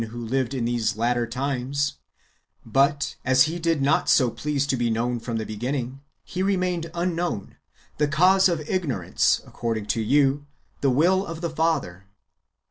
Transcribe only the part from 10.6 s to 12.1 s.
the will of the Father.